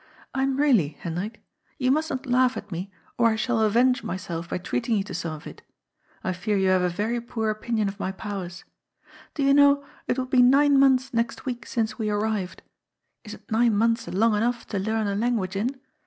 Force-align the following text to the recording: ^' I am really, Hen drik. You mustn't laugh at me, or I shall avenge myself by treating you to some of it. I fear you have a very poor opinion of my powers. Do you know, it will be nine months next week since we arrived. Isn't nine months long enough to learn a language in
^' 0.01 0.03
I 0.33 0.41
am 0.41 0.57
really, 0.57 0.97
Hen 0.99 1.13
drik. 1.13 1.35
You 1.77 1.91
mustn't 1.91 2.25
laugh 2.25 2.57
at 2.57 2.71
me, 2.71 2.91
or 3.19 3.27
I 3.27 3.35
shall 3.35 3.61
avenge 3.61 4.03
myself 4.03 4.49
by 4.49 4.57
treating 4.57 4.95
you 4.97 5.03
to 5.03 5.13
some 5.13 5.33
of 5.33 5.45
it. 5.45 5.61
I 6.23 6.33
fear 6.33 6.57
you 6.57 6.69
have 6.69 6.81
a 6.81 6.89
very 6.89 7.21
poor 7.21 7.51
opinion 7.51 7.87
of 7.87 7.99
my 7.99 8.11
powers. 8.11 8.63
Do 9.35 9.43
you 9.43 9.53
know, 9.53 9.85
it 10.07 10.17
will 10.17 10.25
be 10.25 10.41
nine 10.41 10.79
months 10.79 11.13
next 11.13 11.45
week 11.45 11.67
since 11.67 11.99
we 11.99 12.09
arrived. 12.09 12.63
Isn't 13.25 13.51
nine 13.51 13.75
months 13.77 14.07
long 14.07 14.35
enough 14.35 14.65
to 14.69 14.79
learn 14.79 15.05
a 15.05 15.13
language 15.13 15.55
in 15.55 15.79